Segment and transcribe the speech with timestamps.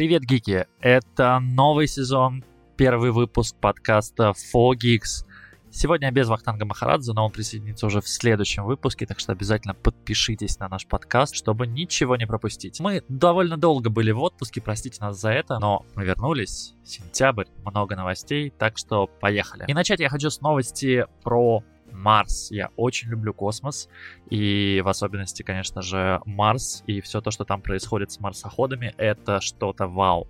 [0.00, 0.66] Привет, гики!
[0.80, 2.42] Это новый сезон,
[2.78, 5.26] первый выпуск подкаста 4Geeks.
[5.70, 10.58] Сегодня без Вахтанга Махарадзе, но он присоединится уже в следующем выпуске, так что обязательно подпишитесь
[10.58, 12.80] на наш подкаст, чтобы ничего не пропустить.
[12.80, 16.72] Мы довольно долго были в отпуске, простите нас за это, но мы вернулись.
[16.82, 19.66] Сентябрь, много новостей, так что поехали.
[19.68, 21.62] И начать я хочу с новости про
[21.92, 22.50] Марс.
[22.50, 23.88] Я очень люблю космос,
[24.28, 29.40] и в особенности, конечно же, Марс и все то, что там происходит с марсоходами, это
[29.40, 30.28] что-то вау.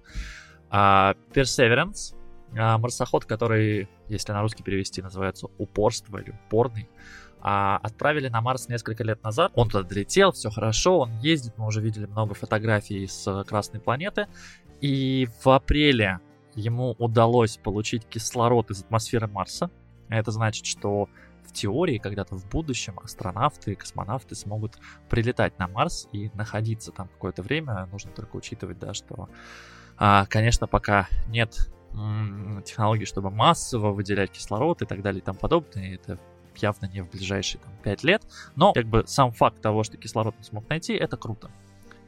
[0.70, 2.14] Perseverance
[2.56, 6.88] а, марсоход, который, если на русский перевести, называется «Упорство» или «Упорный»,
[7.40, 9.52] а, отправили на Марс несколько лет назад.
[9.54, 14.26] Он туда долетел, все хорошо, он ездит, мы уже видели много фотографий с Красной планеты.
[14.80, 16.20] И в апреле
[16.54, 19.70] ему удалось получить кислород из атмосферы Марса.
[20.08, 21.08] Это значит, что
[21.44, 27.08] в теории когда-то в будущем астронавты и космонавты смогут прилетать на Марс и находиться там
[27.08, 27.86] какое-то время.
[27.90, 29.28] Нужно только учитывать, да, что,
[29.96, 31.70] а, конечно, пока нет
[32.64, 35.94] технологий, чтобы массово выделять кислород и так далее и тому подобное.
[35.94, 36.20] Это
[36.56, 38.22] явно не в ближайшие там, 5 лет.
[38.54, 41.50] Но как бы сам факт того, что кислород он смог найти, это круто.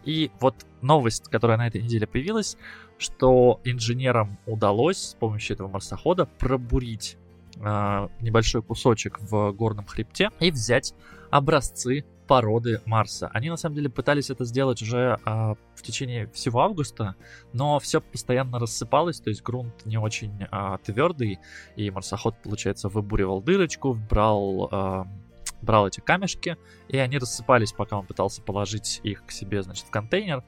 [0.04, 2.56] И вот новость, которая на этой неделе появилась,
[2.98, 7.16] что инженерам удалось с помощью этого марсохода пробурить
[7.56, 10.94] э, небольшой кусочек в горном хребте и взять
[11.30, 13.30] образцы породы Марса.
[13.34, 17.14] Они на самом деле пытались это сделать уже а, в течение всего августа,
[17.52, 21.40] но все постоянно рассыпалось, то есть грунт не очень а, твердый,
[21.76, 25.06] и марсоход, получается, выбуривал дырочку, брал а,
[25.60, 26.56] брал эти камешки,
[26.88, 30.42] и они рассыпались, пока он пытался положить их к себе, значит, в контейнер.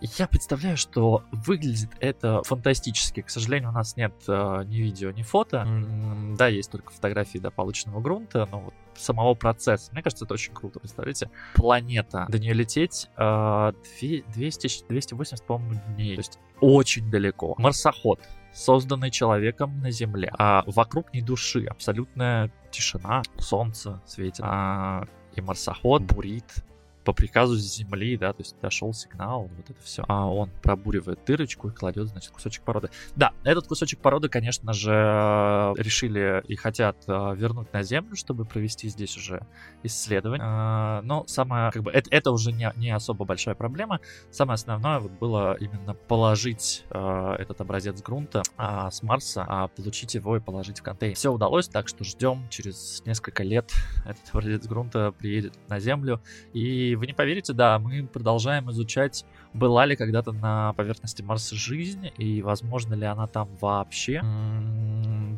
[0.00, 3.22] Я представляю, что выглядит это фантастически.
[3.22, 5.64] К сожалению, у нас нет э, ни видео, ни фото.
[5.66, 6.36] Mm-hmm.
[6.36, 9.92] Да, есть только фотографии до полученного грунта, но вот самого процесса.
[9.92, 10.80] Мне кажется, это очень круто.
[10.80, 13.72] Представляете, планета, до нее лететь э,
[14.34, 16.14] 200, 280, по-моему, дней.
[16.14, 17.54] То есть очень далеко.
[17.58, 18.20] Марсоход,
[18.52, 20.30] созданный человеком на Земле.
[20.38, 24.40] А вокруг ни души, абсолютная тишина, солнце светит.
[24.42, 25.04] А,
[25.34, 26.64] и марсоход бурит
[27.08, 30.04] по приказу земли, да, то есть дошел сигнал, вот это все.
[30.08, 32.90] А он пробуривает дырочку и кладет, значит, кусочек породы.
[33.16, 38.88] Да, этот кусочек породы, конечно же, решили и хотят э, вернуть на Землю, чтобы провести
[38.90, 39.40] здесь уже
[39.82, 40.46] исследование.
[40.46, 44.00] Э, но самое, как бы, это, это уже не, не особо большая проблема.
[44.30, 50.36] Самое основное вот было именно положить э, этот образец грунта с Марса, а получить его
[50.36, 51.16] и положить в контейнер.
[51.16, 53.72] Все удалось, так что ждем через несколько лет
[54.04, 56.20] этот образец грунта приедет на Землю
[56.52, 62.10] и вы не поверите, да, мы продолжаем изучать, была ли когда-то на поверхности Марса жизнь,
[62.18, 64.22] и возможно ли она там вообще.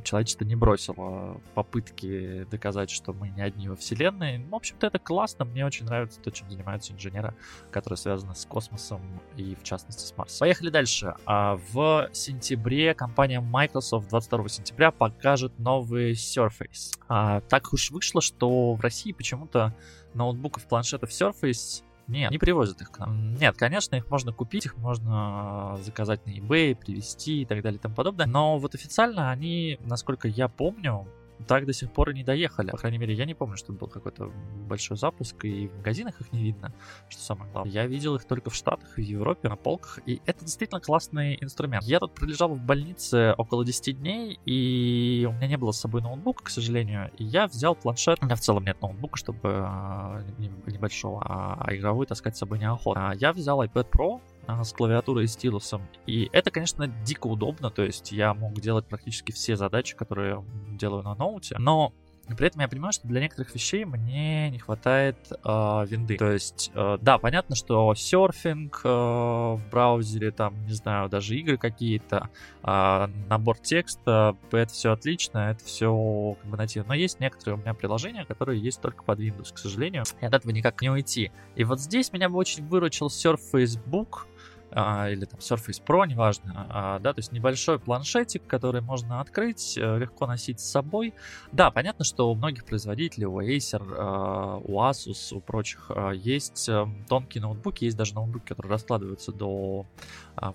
[0.03, 4.43] Человечество не бросило попытки доказать, что мы не одни во Вселенной.
[4.45, 7.35] В общем-то, это классно, мне очень нравится то, чем занимаются инженеры,
[7.71, 9.01] которые связаны с космосом
[9.37, 10.41] и, в частности, с Марсом.
[10.41, 11.15] Поехали дальше.
[11.27, 16.99] А, в сентябре компания Microsoft 22 сентября покажет новый Surface.
[17.09, 19.75] А, так уж вышло, что в России почему-то
[20.15, 23.35] ноутбуков, планшетов Surface нет, не привозят их к нам.
[23.35, 27.81] Нет, конечно, их можно купить, их можно заказать на eBay, привезти и так далее и
[27.81, 28.27] тому подобное.
[28.27, 31.07] Но вот официально они, насколько я помню,
[31.47, 32.71] так до сих пор и не доехали.
[32.71, 34.33] По крайней мере, я не помню, что был какой-то
[34.69, 36.73] большой запуск, и в магазинах их не видно,
[37.09, 37.73] что самое главное.
[37.73, 41.85] Я видел их только в Штатах, в Европе, на полках, и это действительно классный инструмент.
[41.85, 46.03] Я тут пролежал в больнице около 10 дней, и у меня не было с собой
[46.03, 48.19] ноутбука, к сожалению, и я взял планшет.
[48.23, 52.59] У меня в целом нет ноутбука, чтобы а, небольшого, а, а игровой таскать с собой
[52.59, 53.13] неохота.
[53.17, 54.21] Я взял iPad Pro,
[54.63, 55.83] с клавиатурой и стилусом.
[56.07, 61.03] И это, конечно, дико удобно, то есть я мог делать практически все задачи, которые делаю
[61.03, 61.93] на ноуте, но
[62.37, 66.17] при этом я понимаю, что для некоторых вещей мне не хватает э, винды.
[66.17, 71.57] То есть, э, да, понятно, что серфинг э, в браузере, там, не знаю, даже игры
[71.57, 72.31] какие-то,
[72.63, 76.83] э, набор текста, это все отлично, это все как бы найти.
[76.87, 80.35] Но есть некоторые у меня приложения, которые есть только под Windows, к сожалению, и от
[80.35, 81.33] этого никак не уйти.
[81.57, 84.30] И вот здесь меня бы очень выручил Surface Book, а,
[84.71, 89.99] или там Surface Pro, неважно, а, да, то есть небольшой планшетик, который можно открыть, э,
[89.99, 91.15] легко носить с собой.
[91.53, 97.05] Да, понятно, что у многих производителей, у Acer, а, у Asus, у прочих есть эм,
[97.09, 99.87] тонкие ноутбуки, есть даже ноутбуки, которые раскладываются до...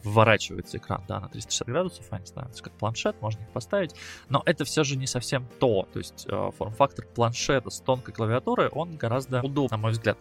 [0.04, 3.96] выворачивается экран, да, на 360 градусов, они становятся как планшет, можно их поставить,
[4.30, 8.70] но это все же не совсем то, то есть э, форм-фактор планшета с тонкой клавиатурой,
[8.70, 10.18] он гораздо удобнее, на мой взгляд.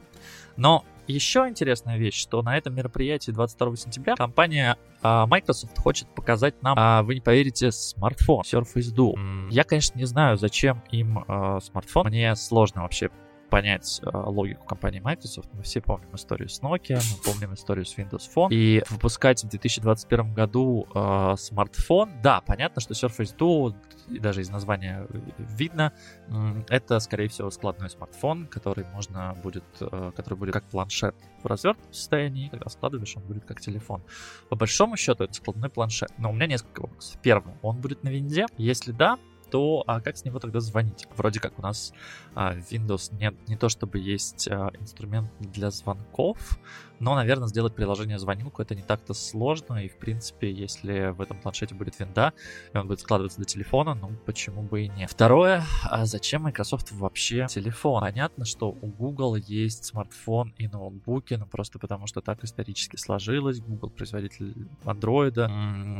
[0.57, 6.63] Но еще интересная вещь, что на этом мероприятии 22 сентября компания а, Microsoft хочет показать
[6.63, 9.15] нам, а, вы не поверите, смартфон Surface Duo.
[9.51, 12.07] Я, конечно, не знаю, зачем им а, смартфон.
[12.07, 13.11] Мне сложно вообще
[13.55, 17.97] понять э, логику компании Microsoft, мы все помним историю с Nokia, мы помним историю с
[17.97, 18.49] Windows Phone.
[18.51, 23.73] И выпускать в 2021 году э, смартфон, да, понятно, что Surface Duo,
[24.09, 25.07] даже из названия
[25.39, 25.93] видно,
[26.27, 31.47] э, это, скорее всего, складной смартфон, который можно будет, э, который будет как планшет в
[31.47, 34.03] развернутом состоянии, когда складываешь, он будет как телефон.
[34.49, 36.11] По большому счету, это складной планшет.
[36.19, 37.21] Но у меня несколько вопросов.
[37.23, 38.47] Первое, он будет на винде?
[38.59, 39.17] Если да,
[39.55, 41.07] то а как с него тогда звонить?
[41.17, 41.93] Вроде как у нас
[42.35, 46.59] а, Windows нет не то чтобы есть а, инструмент для звонков,
[47.01, 51.39] но, наверное, сделать приложение звонилку это не так-то сложно, и, в принципе, если в этом
[51.39, 52.33] планшете будет винда,
[52.73, 55.11] и он будет складываться до телефона, ну, почему бы и нет.
[55.11, 58.01] Второе, а зачем Microsoft вообще телефон?
[58.01, 63.61] Понятно, что у Google есть смартфон и ноутбуки, но просто потому, что так исторически сложилось.
[63.61, 65.45] Google производитель Android,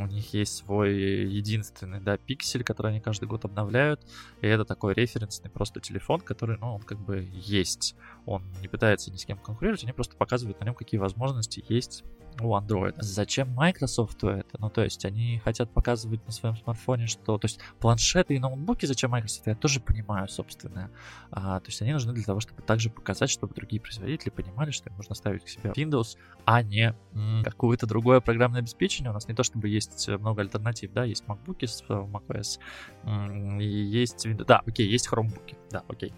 [0.03, 0.95] у них есть свой
[1.27, 4.05] единственный, да, пиксель, который они каждый год обновляют,
[4.41, 7.95] и это такой референсный просто телефон, который, ну, он как бы есть.
[8.25, 12.03] Он не пытается ни с кем конкурировать, они просто показывают на нем какие возможности есть
[12.41, 12.95] у Android.
[12.97, 14.57] Зачем Microsoft это?
[14.59, 17.37] Ну, то есть они хотят показывать на своем смартфоне, что...
[17.37, 20.91] То есть планшеты и ноутбуки зачем Microsoft, я тоже понимаю, собственно.
[21.31, 24.89] А, то есть они нужны для того, чтобы также показать, чтобы другие производители понимали, что
[24.89, 29.11] им нужно ставить к себе Windows, а не м- какое-то другое программное обеспечение.
[29.11, 32.59] У нас не то, чтобы есть много альтернатив, да, есть MacBook с macOS,
[33.03, 34.27] м- и есть.
[34.45, 36.13] Да, окей, есть Chromebook, да, окей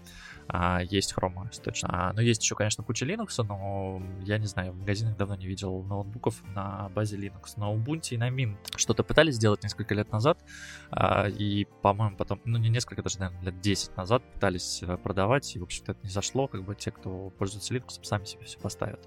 [0.48, 1.88] а, есть Chrome точно.
[1.92, 5.46] А, ну, есть еще, конечно, куча Linux, но я не знаю, в магазинах давно не
[5.46, 7.54] видел ноутбуков на базе Linux.
[7.56, 10.42] На Ubuntu и на Mint что-то пытались сделать несколько лет назад,
[10.90, 15.54] а, и, по-моему, потом, ну, не несколько, даже, наверное, лет 10 назад пытались э, продавать,
[15.54, 18.58] и, в общем-то, это не зашло, как бы те, кто пользуется Linux, сами себе все
[18.58, 19.06] поставят.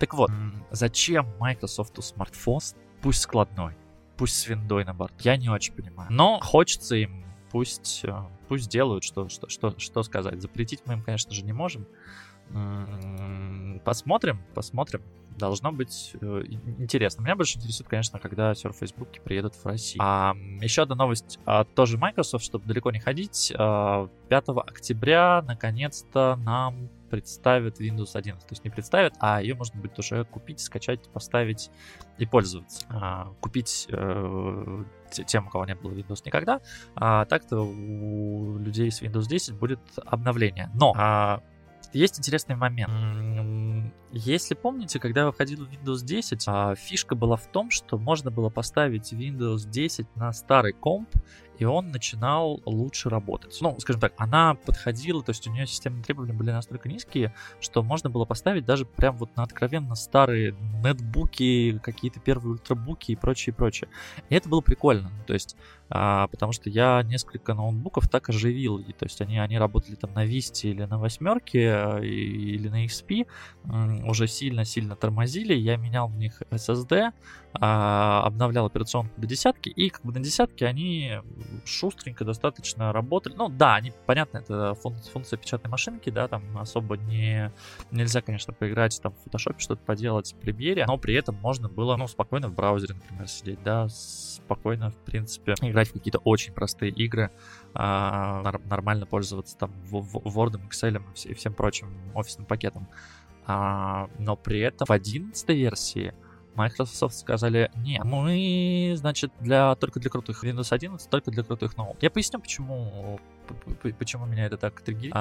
[0.00, 0.30] Так вот,
[0.70, 2.60] зачем Microsoft смартфон,
[3.00, 3.76] пусть складной,
[4.18, 6.10] пусть с виндой на борт, я не очень понимаю.
[6.12, 8.14] Но хочется им пусть, э,
[8.48, 10.42] пусть делают, что, что, что, что сказать.
[10.42, 11.86] Запретить мы им, конечно же, не можем.
[13.84, 15.02] Посмотрим, посмотрим.
[15.38, 16.42] Должно быть э,
[16.78, 17.22] интересно.
[17.22, 20.02] Меня больше интересует, конечно, когда Surface Book приедут в Россию.
[20.02, 23.52] А, еще одна новость а, тоже Microsoft, чтобы далеко не ходить.
[23.56, 28.46] А, 5 октября, наконец-то, нам представят Windows 11.
[28.46, 31.70] То есть не представят, а ее можно будет уже купить, скачать, поставить
[32.18, 32.86] и пользоваться.
[32.90, 34.84] А, купить э,
[35.26, 36.60] тем, у кого не было Windows никогда.
[36.94, 40.70] А так-то у людей с Windows 10 будет обновление.
[40.74, 41.42] Но а,
[41.92, 43.92] есть интересный момент.
[44.10, 49.12] Если помните, когда выходил Windows 10, а, фишка была в том, что можно было поставить
[49.12, 51.08] Windows 10 на старый комп,
[51.58, 53.58] и он начинал лучше работать.
[53.60, 57.82] Ну, скажем так, она подходила, то есть у нее системные требования были настолько низкие, что
[57.82, 60.54] можно было поставить даже прям вот на откровенно старые
[60.84, 63.90] нетбуки, какие-то первые ультрабуки и прочее, прочее.
[64.28, 65.10] И это было прикольно.
[65.26, 65.56] То есть
[65.90, 70.12] а, потому что я несколько ноутбуков так оживил, и, то есть они, они работали там
[70.14, 73.26] на Vista или на восьмерке э, или на XP,
[74.06, 77.12] уже сильно-сильно тормозили, я менял в них SSD,
[77.54, 81.18] а, обновлял операционку до десятки, и как бы на десятке они
[81.64, 83.34] шустренько достаточно работали.
[83.34, 87.50] Ну да, они, понятно, это функция, функция печатной машинки, да, там особо не
[87.90, 91.96] нельзя, конечно, поиграть там в Photoshop, что-то поделать в Premiere, но при этом можно было,
[91.96, 96.92] ну, спокойно в браузере, например, сидеть, да, спокойно, в принципе, играть в какие-то очень простые
[96.92, 97.30] игры,
[97.74, 102.88] а, нормально пользоваться там Word, Excel и всем прочим офисным пакетом.
[103.46, 106.14] А, но при этом в 11 версии
[106.54, 112.02] Microsoft сказали, не, мы, значит, для, только для крутых Windows 11, только для крутых ноутбуков.
[112.02, 113.20] Я поясню, почему,
[113.98, 115.14] почему меня это так триггерит.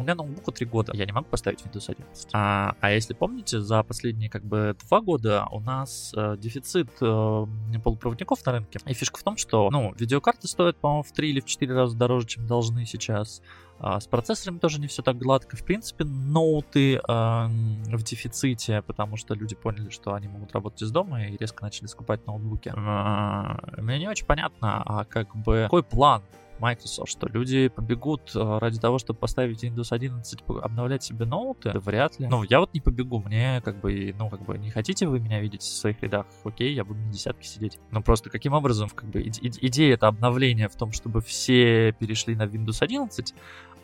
[0.00, 2.30] У меня ноутбуку 3 года, я не могу поставить Windows 11.
[2.32, 7.46] А, а если помните, за последние как бы 2 года у нас э, дефицит э,
[7.84, 8.80] полупроводников на рынке.
[8.86, 11.98] И фишка в том, что, ну, видеокарты стоят, по-моему, в 3 или в 4 раза
[11.98, 13.42] дороже, чем должны сейчас.
[13.80, 15.56] А с процессорами тоже не все так гладко.
[15.56, 20.90] В принципе, ноуты э, в дефиците, потому что люди поняли, что они могут работать из
[20.90, 22.72] дома и резко начали скупать ноутбуки.
[22.76, 26.22] Э, мне не очень понятно, а как бы какой план
[26.60, 31.72] Microsoft, что люди побегут э, ради того, чтобы поставить Windows 11, обновлять себе ноуты?
[31.78, 32.26] Вряд ли.
[32.26, 35.40] Ну, я вот не побегу, мне как бы, ну, как бы, не хотите вы меня
[35.40, 36.26] видеть в своих рядах?
[36.44, 37.78] Окей, я буду на десятке сидеть.
[37.90, 42.42] Но просто каким образом, как бы, идея это обновление в том, чтобы все перешли на
[42.42, 43.34] Windows 11,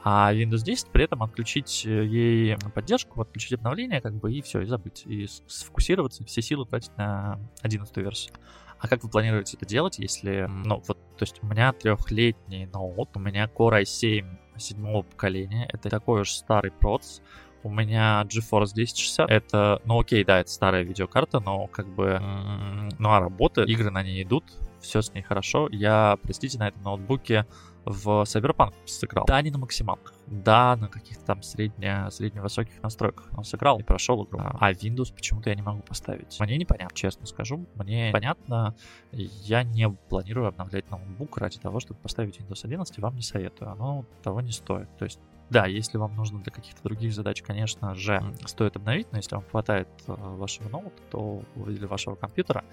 [0.09, 4.61] а Windows 10 при этом отключить э, ей поддержку, отключить обновление, как бы, и все,
[4.61, 8.35] и забыть, и сфокусироваться, все силы тратить на 11 версию.
[8.79, 13.17] А как вы планируете это делать, если, ну, вот, то есть у меня трехлетний ноут,
[13.17, 14.25] у меня Core i7
[14.59, 17.19] седьмого поколения, это такой уж старый проц,
[17.65, 22.21] у меня GeForce 1060, это, ну окей, да, это старая видеокарта, но как бы,
[23.01, 24.45] ну а работа, игры на ней идут,
[24.81, 25.69] все с ней хорошо.
[25.71, 27.47] Я, простите, на этом ноутбуке
[27.87, 29.27] в Cyberpunk сыграл.
[29.27, 34.25] Да, не на максималках, да, на каких-то там средне, средне-высоких настройках он сыграл и прошел
[34.25, 34.41] игру.
[34.43, 36.39] А Windows почему-то я не могу поставить.
[36.41, 37.65] Мне непонятно, честно скажу.
[37.77, 38.75] Мне понятно,
[39.13, 43.71] я не планирую обновлять ноутбук ради того, чтобы поставить Windows 11, вам не советую.
[43.71, 44.89] Оно того не стоит.
[44.99, 49.19] То есть да, если вам нужно для каких-то других задач, конечно же, стоит обновить, но
[49.19, 52.65] если вам хватает э, вашего ноута, то или вашего компьютера,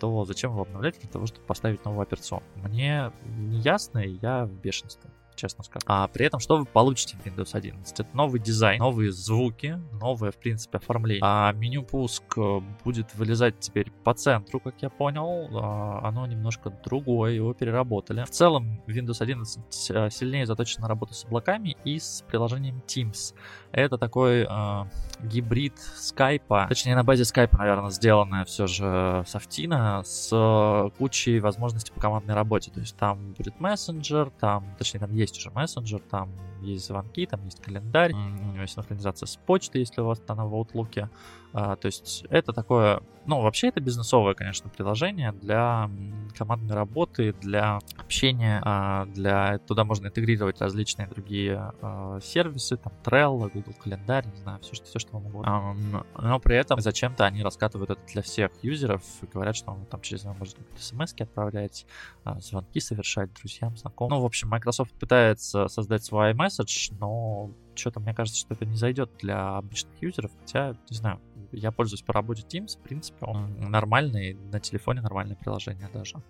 [0.00, 2.46] то зачем его обновлять для того, чтобы поставить новую операционку?
[2.56, 5.84] Мне не ясно, и я в бешенстве честно скажу.
[5.88, 8.00] А при этом что вы получите в Windows 11?
[8.00, 11.22] Это новый дизайн, новые звуки, новое, в принципе, оформление.
[11.22, 15.48] А меню пуск э, будет вылезать теперь по центру, как я понял.
[15.52, 18.24] А, оно немножко другое, его переработали.
[18.24, 23.34] В целом, Windows 11 э, сильнее заточен на работу с облаками и с приложением Teams.
[23.72, 24.84] Это такой э,
[25.22, 32.00] гибрид скайпа, точнее на базе скайпа, наверное, сделанная все же софтина с кучей возможностей по
[32.00, 32.70] командной работе.
[32.70, 36.30] То есть там будет мессенджер, там, точнее, там есть уже мессенджер, там
[36.62, 40.44] есть звонки, там есть календарь, у него есть синхронизация с почтой, если у вас она
[40.44, 41.08] в Outlook.
[41.54, 45.90] А, то есть это такое, ну, вообще это бизнесовое, конечно, приложение для
[46.36, 53.50] командной работы, для общения, а, для туда можно интегрировать различные другие а, сервисы, там Trello,
[53.52, 56.06] Google календарь, не знаю, все, что, все, что вам угодно.
[56.14, 59.84] А, но при этом зачем-то они раскатывают это для всех юзеров и говорят, что вы
[59.86, 61.86] там через него можете смс отправлять,
[62.24, 64.16] а, звонки совершать друзьям, знакомым.
[64.16, 68.76] Ну, в общем, Microsoft пытается создать свой iMessage, но что-то мне кажется, что это не
[68.76, 71.20] зайдет для обычных юзеров, хотя, не знаю,
[71.52, 76.22] я пользуюсь по работе Teams, в принципе, он нормальный, на телефоне нормальное приложение даже.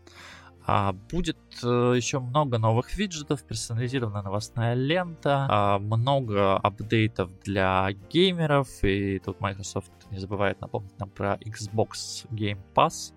[0.65, 8.69] А, будет э, еще много новых виджетов, персонализированная новостная лента, а, много апдейтов для геймеров,
[8.83, 13.13] и тут Microsoft не забывает напомнить нам про Xbox Game Pass,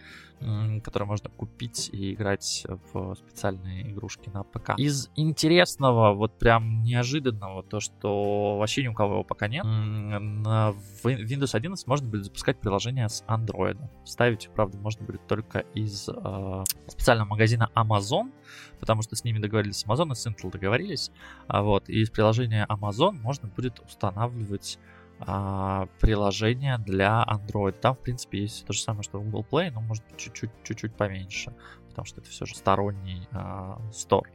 [0.83, 4.73] которые можно купить и играть в специальные игрушки на ПК.
[4.77, 10.73] Из интересного, вот прям неожиданного, то, что вообще ни у кого его пока нет, на
[11.03, 13.77] Windows 11 можно будет запускать приложение с Android.
[14.05, 18.31] Ставить, правда, можно будет только из э, специального магазина Amazon,
[18.79, 21.11] потому что с ними договорились Amazon и с Intel договорились.
[21.47, 24.79] А вот, и из приложения Amazon можно будет устанавливать
[25.19, 27.73] а, приложение для Android.
[27.73, 30.51] Там, в принципе, есть то же самое, что в Google Play, но может быть чуть-чуть,
[30.63, 31.53] чуть-чуть поменьше,
[31.89, 34.27] потому что это все же сторонний а, store.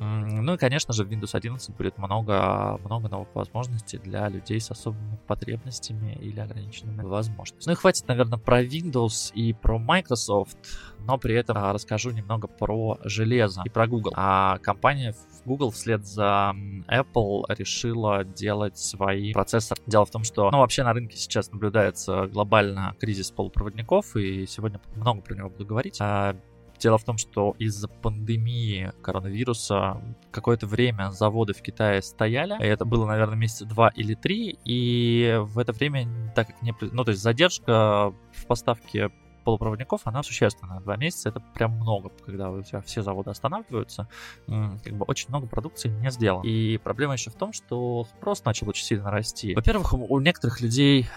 [0.00, 4.70] Ну и, конечно же, в Windows 11 будет много, много новых возможностей для людей с
[4.70, 7.72] особыми потребностями или ограниченными возможностями.
[7.72, 10.56] Ну и хватит, наверное, про Windows и про Microsoft,
[11.00, 14.12] но при этом расскажу немного про железо и про Google.
[14.14, 16.54] А компания Google вслед за
[16.86, 19.80] Apple решила делать свои процессоры.
[19.86, 24.80] Дело в том, что, ну, вообще на рынке сейчас наблюдается глобально кризис полупроводников, и сегодня
[24.94, 26.00] много про него буду говорить.
[26.78, 32.56] Дело в том, что из-за пандемии коронавируса какое-то время заводы в Китае стояли.
[32.62, 34.58] И это было, наверное, месяца два или три.
[34.64, 36.74] И в это время, так как не...
[36.80, 39.10] Ну, то есть задержка в поставке
[39.48, 40.80] полупроводников, она существенная.
[40.80, 44.06] Два месяца это прям много, когда у тебя все заводы останавливаются.
[44.46, 46.44] Как бы очень много продукции не сделано.
[46.44, 49.54] И проблема еще в том, что спрос начал очень сильно расти.
[49.54, 51.08] Во-первых, у некоторых людей,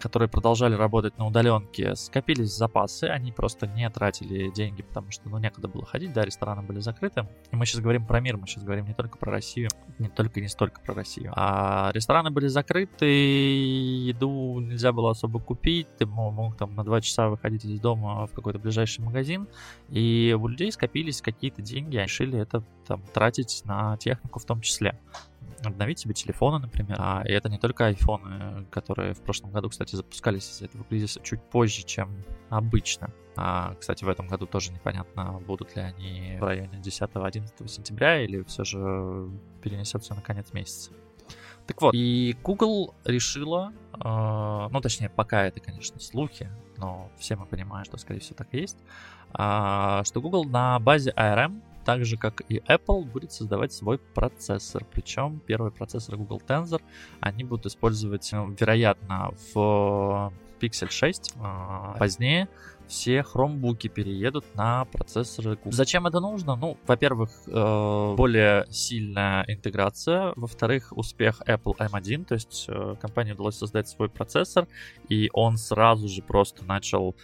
[0.00, 5.38] которые продолжали работать на удаленке, скопились запасы, они просто не тратили деньги, потому что, ну,
[5.38, 7.28] некуда было ходить, да, рестораны были закрыты.
[7.52, 9.68] И мы сейчас говорим про мир, мы сейчас говорим не только про Россию,
[10.00, 11.32] не только не столько про Россию.
[11.36, 17.11] А рестораны были закрыты, еду нельзя было особо купить, ты мог там на два часа
[17.12, 19.46] часа выходить из дома в какой-то ближайший магазин,
[19.88, 24.60] и у людей скопились какие-то деньги, они решили это там, тратить на технику в том
[24.60, 24.98] числе
[25.64, 26.96] обновить себе телефоны, например.
[26.98, 31.20] А, и это не только айфоны, которые в прошлом году, кстати, запускались из-за этого кризиса
[31.22, 32.10] чуть позже, чем
[32.48, 33.10] обычно.
[33.36, 38.42] А, кстати, в этом году тоже непонятно, будут ли они в районе 10-11 сентября или
[38.42, 39.30] все же
[39.62, 40.90] перенесется на конец месяца.
[41.66, 47.46] Так вот, и Google решила, э, ну точнее, пока это, конечно, слухи, но все мы
[47.46, 48.78] понимаем, что, скорее всего, так и есть,
[49.32, 54.84] э, что Google на базе ARM, так же как и Apple, будет создавать свой процессор.
[54.84, 56.80] Причем первый процессор Google Tensor
[57.20, 61.34] они будут использовать, вероятно, в Pixel 6.
[61.36, 62.48] Э, позднее
[62.88, 65.72] все хромбуки переедут на процессоры Google.
[65.72, 66.56] Зачем это нужно?
[66.56, 73.56] Ну, во-первых, э, более сильная интеграция, во-вторых, успех Apple M1, то есть э, компании удалось
[73.56, 74.66] создать свой процессор,
[75.08, 77.14] и он сразу же просто начал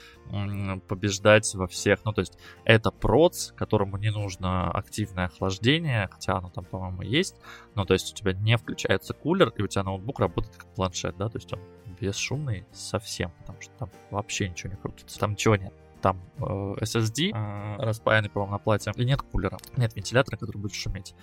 [0.88, 2.00] побеждать во всех.
[2.04, 7.36] Ну, то есть это проц, которому не нужно активное охлаждение, хотя оно там, по-моему, есть.
[7.74, 11.16] Но то есть у тебя не включается кулер, и у тебя ноутбук работает как планшет,
[11.16, 11.60] да, то есть он
[12.00, 15.18] бесшумный совсем, потому что там вообще ничего не крутится.
[15.18, 15.72] Там ничего нет.
[16.00, 20.74] там э, SSD, э, распаянный, по-моему, на плате, и нет кулера, нет вентилятора, который будет
[20.74, 21.14] шуметь.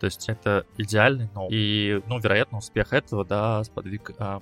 [0.00, 1.50] То есть это идеальный ноут.
[1.52, 4.40] И, ну, вероятно, успех этого, да, сподвиг э,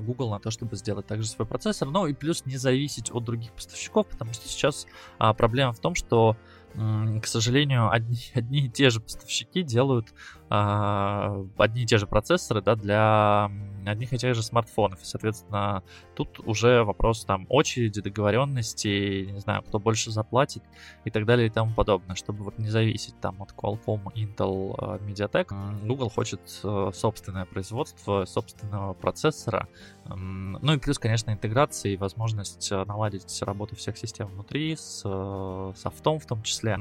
[0.00, 1.88] Google на то, чтобы сделать также свой процессор.
[1.88, 4.86] Ну и плюс не зависеть от других поставщиков, потому что сейчас
[5.18, 6.36] а, проблема в том, что
[6.74, 10.12] к сожалению, одни, одни и те же поставщики делают
[10.50, 13.50] а, одни и те же процессоры да, для
[13.90, 15.00] одних и тех же смартфонов.
[15.02, 15.82] Соответственно,
[16.14, 20.62] тут уже вопрос там очереди, договоренности, не знаю, кто больше заплатит
[21.04, 24.98] и так далее и тому подобное, чтобы вот не зависеть там от Qualcomm, Intel, а,
[24.98, 25.86] Mediatek.
[25.86, 29.68] Google хочет э, собственное производство, собственного процессора.
[30.06, 35.72] Ну и плюс, конечно, интеграция и возможность э, наладить работу всех систем внутри с э,
[35.76, 36.78] софтом в том числе.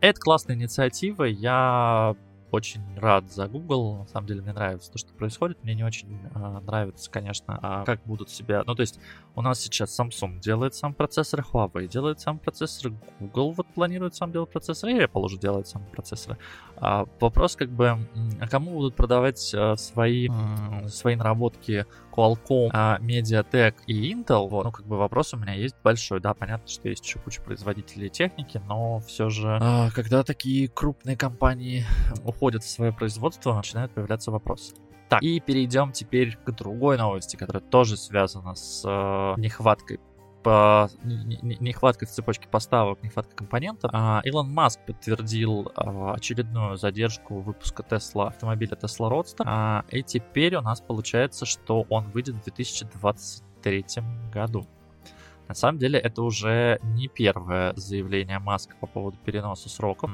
[0.00, 1.24] Это классная инициатива.
[1.24, 2.16] Я
[2.52, 3.96] очень рад за Google.
[3.96, 5.56] На самом деле мне нравится то, что происходит.
[5.64, 8.62] Мне не очень э, нравится, конечно, э, как будут себя...
[8.66, 9.00] Ну, то есть
[9.34, 14.32] у нас сейчас Samsung делает сам процессор, Huawei делает сам процессор, Google вот планирует сам
[14.32, 16.36] делать процессор, и Apple уже делает сам процессор.
[16.76, 17.98] А вопрос как бы,
[18.40, 24.48] а кому будут продавать э, свои, э, свои наработки Qualcomm, э, Mediatek и Intel?
[24.48, 24.64] Вот.
[24.64, 26.20] Ну, как бы вопрос у меня есть большой.
[26.20, 31.16] Да, понятно, что есть еще куча производителей техники, но все же, э, когда такие крупные
[31.16, 31.84] компании
[32.24, 34.74] уходят в свое производство, начинают появляться вопросы.
[35.08, 40.00] Так, и перейдем теперь к другой новости, которая тоже связана с э, нехваткой
[40.42, 47.82] по нехваткой в цепочке поставок, нехваткой компонентов, а, Илон Маск подтвердил а, очередную задержку выпуска
[47.82, 53.84] Tesla автомобиля Tesla Roadster, а, и теперь у нас получается, что он выйдет в 2023
[54.32, 54.66] году.
[55.52, 60.10] На самом деле это уже не первое заявление Маска по поводу переноса сроков.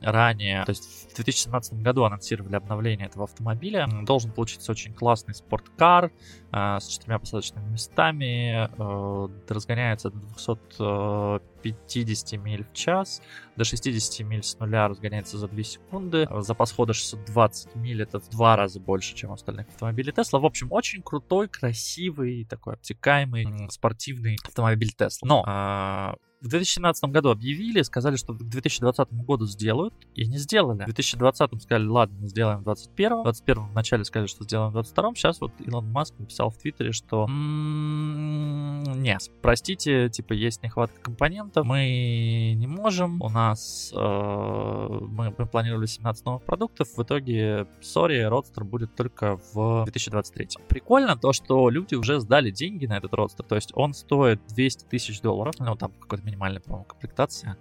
[0.00, 3.86] Ранее, то есть в 2017 году анонсировали обновление этого автомобиля.
[4.04, 6.10] Должен получиться очень классный спорткар
[6.50, 8.70] э, с четырьмя посадочными местами.
[8.78, 13.22] Э, разгоняется до 200 50 миль в час,
[13.56, 18.28] до 60 миль с нуля разгоняется за 2 секунды, запас хода 620 миль, это в
[18.28, 20.40] два раза больше, чем у остальных автомобилей Tesla.
[20.40, 25.18] В общем, очень крутой, красивый, такой обтекаемый, спортивный автомобиль Tesla.
[25.22, 30.82] Но а, в 2017 году объявили, сказали, что к 2020 году сделают, и не сделали.
[30.82, 33.10] В 2020 сказали, ладно, сделаем в 2021.
[33.10, 35.14] В 2021 в начале сказали, что сделаем в 2022.
[35.14, 41.66] Сейчас вот Илон Маск написал в Твиттере, что м-м, не, простите, типа есть нехватка компонентов,
[41.66, 48.20] мы не можем, у нас э, мы, мы планировали 17 новых продуктов, в итоге, сори,
[48.22, 50.48] Родстер будет только в 2023.
[50.68, 54.84] Прикольно то, что люди уже сдали деньги на этот Родстер, то есть он стоит 200
[54.84, 57.58] тысяч долларов, ну там какой-то минимальная, по-моему, комплектация.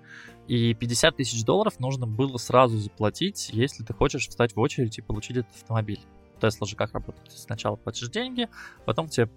[0.47, 5.01] И 50 тысяч долларов нужно было сразу заплатить, если ты хочешь встать в очередь и
[5.01, 6.01] получить этот автомобиль.
[6.39, 7.31] Тесла же как работает?
[7.31, 8.47] Сначала платишь деньги,
[8.85, 9.29] потом тебе,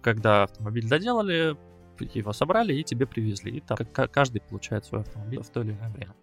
[0.00, 1.56] когда автомобиль доделали,
[2.00, 3.58] его собрали и тебе привезли.
[3.58, 6.14] И так каждый получает свой автомобиль в то или иное время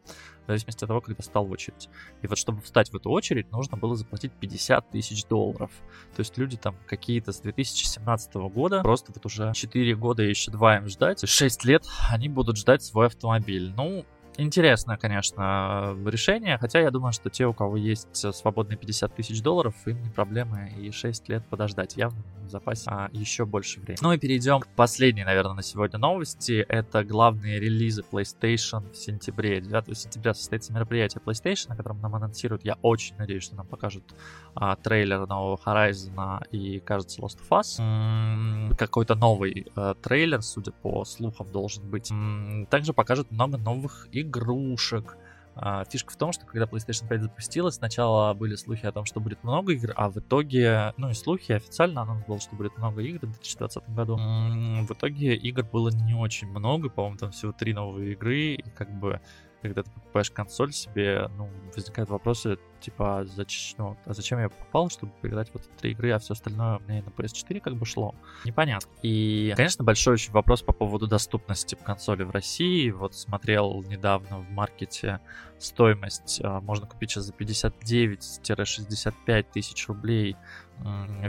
[0.43, 1.89] в зависимости от того, когда стал в очередь.
[2.21, 5.71] И вот чтобы встать в эту очередь, нужно было заплатить 50 тысяч долларов.
[6.15, 10.51] То есть люди там какие-то с 2017 года, просто вот уже 4 года и еще
[10.51, 13.73] 2 им ждать, 6 лет они будут ждать свой автомобиль.
[13.75, 14.05] Ну,
[14.37, 19.75] Интересное, конечно, решение, хотя я думаю, что те, у кого есть свободные 50 тысяч долларов,
[19.85, 21.97] им не проблемы и 6 лет подождать.
[21.97, 23.99] Явно в запасе а, еще больше времени.
[24.01, 26.65] Ну и перейдем к последней, наверное, на сегодня новости.
[26.67, 29.61] Это главные релизы PlayStation в сентябре.
[29.61, 32.65] 9 сентября состоится мероприятие PlayStation, на котором нам анонсируют.
[32.65, 34.03] Я очень надеюсь, что нам покажут
[34.55, 37.79] а, трейлер нового Horizon и, кажется, Lost of Us.
[37.79, 42.09] М-м, какой-то новый а, трейлер, судя по слухам, должен быть.
[42.09, 45.17] М-м, также покажут много новых игр игрушек.
[45.55, 49.19] А, фишка в том, что когда PlayStation 5 запустилась, сначала были слухи о том, что
[49.19, 53.01] будет много игр, а в итоге, ну и слухи, официально анонс был, что будет много
[53.01, 54.15] игр в 2020 году.
[54.17, 58.89] В итоге игр было не очень много, по-моему, там всего три новые игры, и как
[58.99, 59.21] бы
[59.63, 64.49] когда ты покупаешь консоль себе, ну, возникают вопросы, типа, а зачем, ну, а зачем я
[64.49, 67.85] покупал, чтобы поиграть в эти три игры, а все остальное и на PS4 как бы
[67.85, 68.13] шло.
[68.43, 68.89] Непонятно.
[69.01, 72.91] И, конечно, большой еще вопрос по поводу доступности консоли в России.
[72.91, 75.21] Вот смотрел недавно в маркете
[75.59, 80.35] стоимость, а, можно купить сейчас за 59-65 тысяч рублей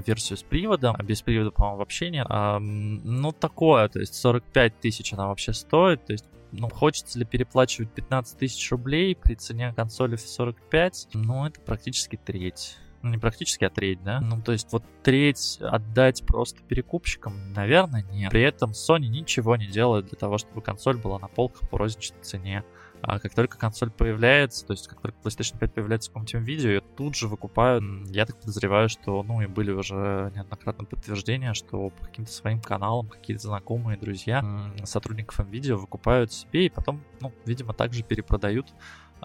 [0.07, 2.27] версию с приводом, а без привода, по-моему, вообще нет.
[2.29, 6.25] А, ну, такое, то есть 45 тысяч она вообще стоит, то есть
[6.59, 11.09] ну, хочется ли переплачивать 15 тысяч рублей при цене консоли в 45?
[11.15, 12.77] Ну, это практически треть.
[13.03, 14.21] Ну, не практически, а треть, да?
[14.21, 18.31] Ну, то есть вот треть отдать просто перекупщикам, наверное, нет.
[18.31, 22.23] При этом Sony ничего не делает для того, чтобы консоль была на полках по розничной
[22.23, 22.65] цене.
[23.07, 26.71] А как только консоль появляется, то есть как только PlayStation 5 появляется в каком-то видео,
[26.71, 27.85] ее тут же выкупают.
[28.09, 33.09] Я так подозреваю, что, ну, и были уже неоднократно подтверждения, что по каким-то своим каналам
[33.09, 34.43] какие-то знакомые, друзья
[34.85, 38.73] сотрудников NVIDIA выкупают себе и потом, ну, видимо, также перепродают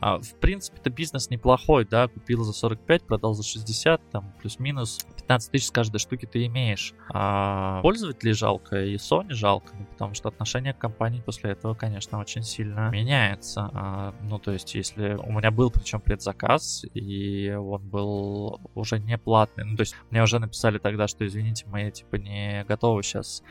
[0.02, 5.00] а, в принципе, это бизнес неплохой, да, купил за 45, продал за 60, там, плюс-минус
[5.18, 6.94] 15 тысяч с каждой штуки ты имеешь.
[7.10, 12.20] А пользователей жалко и Sony жалко, ну, потому что отношение к компании после этого, конечно,
[12.20, 13.70] очень сильно меняется.
[13.74, 19.18] А, ну, то есть, если у меня был, причем предзаказ, и он был уже не
[19.18, 23.44] платный, ну, то есть, мне уже написали тогда, что, извините, мы, типа, не готовы сейчас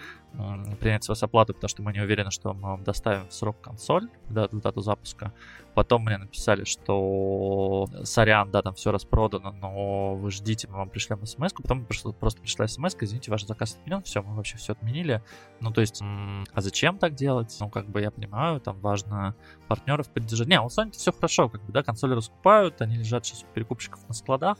[0.80, 3.60] принять с вас оплату, потому что мы не уверены, что мы вам доставим в срок
[3.60, 5.32] консоль, да, дату запуска.
[5.74, 11.24] Потом мне написали, что сорян, да, там все распродано, но вы ждите, мы вам пришлем
[11.24, 11.62] смс -ку.
[11.62, 15.22] Потом просто пришла смс извините, ваш заказ отменен, все, мы вообще все отменили.
[15.60, 17.56] Ну, то есть, а зачем так делать?
[17.60, 19.34] Ну, как бы я понимаю, там важно
[19.68, 20.48] партнеров поддержать.
[20.48, 24.00] Не, у Sony все хорошо, как бы, да, консоли раскупают, они лежат сейчас у перекупщиков
[24.08, 24.58] на складах,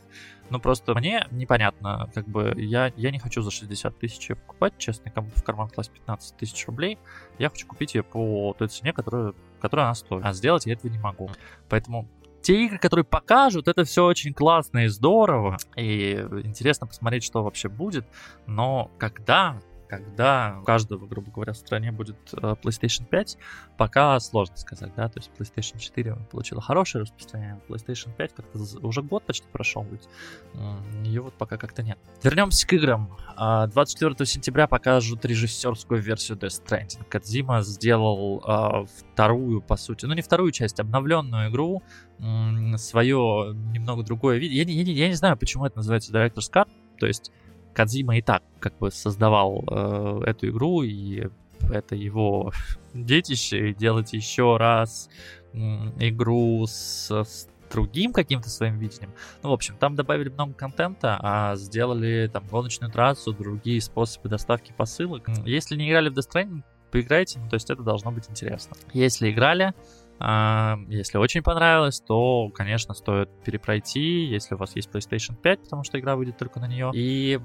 [0.51, 4.75] ну, просто мне непонятно, как бы, я, я не хочу за 60 тысяч ее покупать,
[4.79, 6.99] честно, кому в карман класть 15 тысяч рублей.
[7.39, 10.25] Я хочу купить ее по той цене, которую, которую она стоит.
[10.25, 11.31] А сделать я этого не могу.
[11.69, 12.09] Поэтому
[12.43, 15.59] те игры, которые покажут, это все очень классно и здорово.
[15.77, 16.13] И
[16.45, 18.07] интересно посмотреть, что вообще будет.
[18.47, 23.39] Но когда когда у каждого, грубо говоря, в стране будет э, PlayStation 5,
[23.77, 29.03] пока сложно сказать, да, то есть PlayStation 4 получила хорошее распространение, PlayStation 5 как-то уже
[29.03, 30.09] год почти прошел, ведь
[31.05, 31.99] ее вот пока как-то нет.
[32.23, 33.17] Вернемся к играм.
[33.37, 37.05] 24 а, сентября покажут режиссерскую версию Death Stranding.
[37.09, 41.83] Кадзима сделал а, вторую, по сути, ну не вторую часть, обновленную игру,
[42.77, 44.57] свое немного другое видео.
[44.57, 47.31] Я, я, я не знаю, почему это называется Director's Cut, то есть
[47.79, 51.29] Кадзима и так как бы создавал э, эту игру, и
[51.71, 52.53] это его
[52.93, 55.09] детище, и делать еще раз
[55.53, 59.13] игру с, с другим каким-то своим видением.
[59.45, 64.75] Ну, в общем, там добавили много контента, а сделали там гоночную трассу, другие способы доставки
[64.77, 65.29] посылок.
[65.47, 68.77] Если не играли в Death Stranding, поиграйте, ну, то есть это должно быть интересно.
[68.93, 69.73] Если играли,
[70.21, 75.99] если очень понравилось, то, конечно, стоит перепройти, если у вас есть PlayStation 5, потому что
[75.99, 76.91] игра выйдет только на нее.
[76.95, 77.39] И,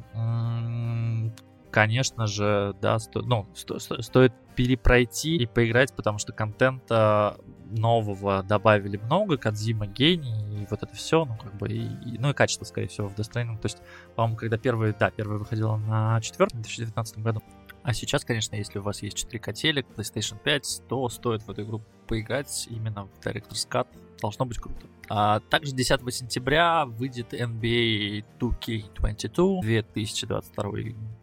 [1.69, 7.37] конечно же, да, сто, ну, сто, сто, стоит перепройти и поиграть, потому что контента
[7.69, 12.33] нового добавили много, Кадзима гений, и вот это все, ну, как бы, и, ну, и
[12.33, 13.31] качество, скорее всего, в Death.
[13.33, 13.79] То есть,
[14.15, 17.41] по-моему, когда первый, да, первый выходил на четвертом, 2019 году,
[17.81, 21.63] а сейчас, конечно, если у вас есть 4 телек, PlayStation 5, то стоит в эту
[21.63, 21.81] игру
[22.13, 23.87] поиграть именно в Director's Cut.
[24.21, 24.85] Должно быть круто.
[25.09, 30.71] А также 10 сентября выйдет NBA 2K22 2022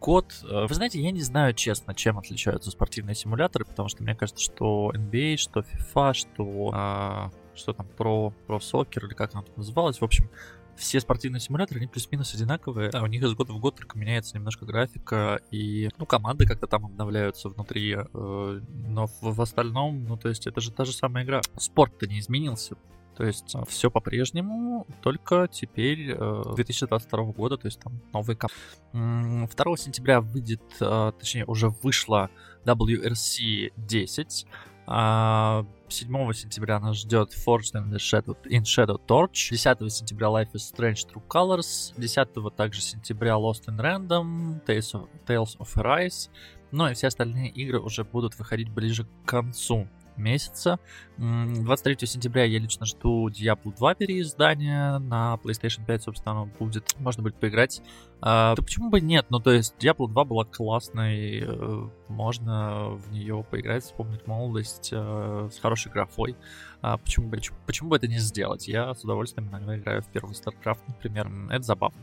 [0.01, 0.25] год.
[0.43, 4.43] Э, вы знаете, я не знаю, честно, чем отличаются спортивные симуляторы, потому что мне кажется,
[4.43, 9.53] что NBA, что FIFA, что, а, что там, про, про сокер или как оно там
[9.55, 10.01] называлось.
[10.01, 10.29] В общем,
[10.81, 12.89] все спортивные симуляторы, они плюс-минус одинаковые.
[12.89, 16.67] А у них из года в год только меняется немножко графика, и, ну, команды как-то
[16.67, 20.91] там обновляются внутри, э, но в, в остальном, ну, то есть это же та же
[20.91, 21.41] самая игра.
[21.57, 22.75] Спорт-то не изменился,
[23.15, 28.51] то есть э, все по-прежнему, только теперь э, 2022 года, то есть там новый кап.
[28.93, 32.31] 2 сентября выйдет, э, точнее уже вышла
[32.65, 34.47] WRC 10.
[34.91, 39.49] 7 сентября нас ждет Forged in, the Shadow, in Shadow Torch.
[39.51, 41.93] 10 сентября Life is Strange True Colors.
[41.97, 46.29] 10 также сентября Lost in Random, Tales of, Tales of Arise.
[46.71, 50.79] Ну и все остальные игры уже будут выходить ближе к концу месяца.
[51.17, 56.95] 23 сентября я лично жду Diablo 2 переиздания на PlayStation 5, собственно, будет.
[56.99, 57.81] Можно будет поиграть.
[58.21, 59.27] А, да почему бы нет?
[59.29, 65.49] Ну, то есть Diablo 2 была классной, э, можно в нее поиграть, вспомнить молодость э,
[65.51, 66.35] с хорошей графой.
[66.81, 68.67] А почему, бы, почему бы это не сделать?
[68.67, 71.31] Я с удовольствием иногда играю в первый StarCraft, например.
[71.49, 72.01] Это забавно.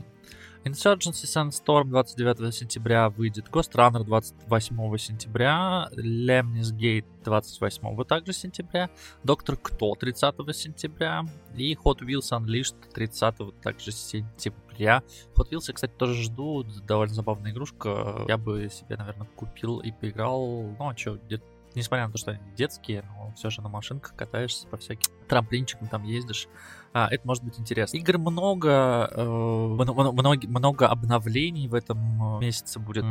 [0.65, 8.91] Insurgency Sandstorm 29 сентября выйдет, Ghost Runner 28 сентября, Lemnis Gate 28 также сентября,
[9.23, 11.25] Доктор Кто 30 сентября.
[11.55, 15.03] И Hot Wheels Unleashed 30 также сентября.
[15.37, 19.93] Hot Wheels я, кстати, тоже жду, довольно забавная игрушка, я бы себе, наверное, купил и
[19.93, 21.45] поиграл, ну а что, где-то
[21.75, 25.89] несмотря на то, что они детские, но все же на машинках катаешься по всяким трамплинчикам,
[25.89, 26.49] там ездишь.
[26.93, 27.97] А, это может быть интересно.
[27.99, 33.05] Игр много, э, много, обновлений в этом месяце будет.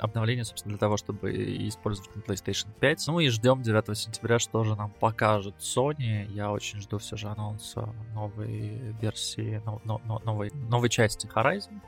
[0.00, 1.32] Обновление, собственно, для того, чтобы
[1.68, 3.06] использовать на PlayStation 5.
[3.08, 6.26] Ну и ждем 9 сентября, что же нам покажет Sony.
[6.32, 11.80] Я очень жду все же анонса новой версии, но, но, но, новой, новой части Horizon.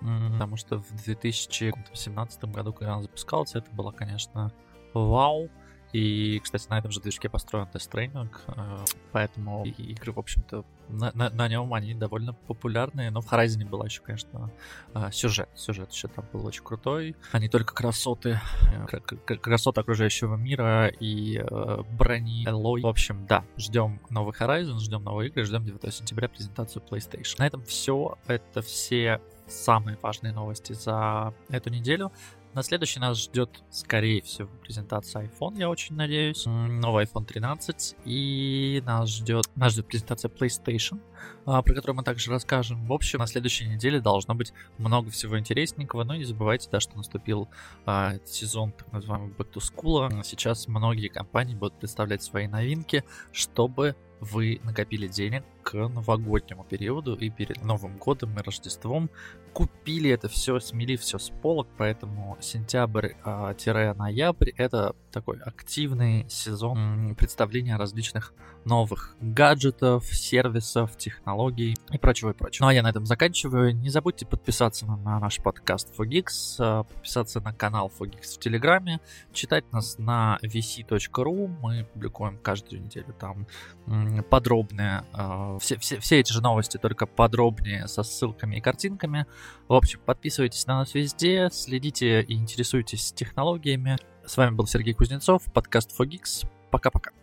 [0.00, 4.52] Потому что в 2017 году, когда она запускалась, это было, конечно,
[4.94, 5.48] вау.
[5.92, 11.12] И, кстати, на этом же движке построен Death Stranding, э, поэтому игры, в общем-то, на,
[11.14, 14.50] на, на нем они довольно популярные, но в Horizon была еще, конечно,
[14.94, 15.50] э, сюжет.
[15.54, 18.40] Сюжет еще там был очень крутой, не только красоты,
[18.72, 21.42] э, красоты окружающего мира и
[21.98, 22.82] брони, Элой.
[22.82, 27.36] В общем, да, ждем новый Horizon, ждем новые игры, ждем 9 сентября презентацию PlayStation.
[27.38, 28.18] На этом все.
[28.26, 32.12] Это все самые важные новости за эту неделю.
[32.54, 36.44] На следующий нас ждет, скорее всего, презентация iPhone, я очень надеюсь.
[36.44, 37.96] Новый iPhone 13.
[38.04, 41.00] И нас ждет, нас ждет презентация PlayStation,
[41.46, 42.84] а, про которую мы также расскажем.
[42.86, 46.04] В общем, на следующей неделе должно быть много всего интересненького.
[46.04, 47.48] Но не забывайте, да, что наступил
[47.86, 50.22] а, сезон так называемый Back to School.
[50.22, 57.30] Сейчас многие компании будут представлять свои новинки, чтобы вы накопили денег к новогоднему периоду и
[57.30, 59.08] перед Новым годом и Рождеством
[59.52, 68.32] купили это все, смели все с полок, поэтому сентябрь-ноябрь это такой активный сезон представления различных
[68.64, 72.64] новых гаджетов, сервисов, технологий и прочего и прочего.
[72.64, 73.76] Ну а я на этом заканчиваю.
[73.76, 76.26] Не забудьте подписаться на наш подкаст Fogix,
[76.58, 79.00] а, подписаться на канал Fogix в Телеграме,
[79.32, 81.48] читать нас на vc.ru.
[81.60, 83.46] Мы публикуем каждую неделю там
[84.30, 89.26] подробные а, все, все, все эти же новости, только подробнее, со ссылками и картинками.
[89.68, 93.96] В общем, подписывайтесь на нас везде, следите и интересуйтесь технологиями.
[94.26, 96.46] С вами был Сергей Кузнецов, подкаст Fogix.
[96.70, 97.21] Пока-пока.